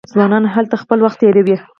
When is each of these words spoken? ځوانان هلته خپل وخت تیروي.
ځوانان 0.13 0.43
هلته 0.55 0.75
خپل 0.83 0.99
وخت 1.01 1.17
تیروي. 1.21 1.57